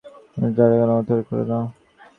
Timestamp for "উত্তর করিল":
0.99-1.51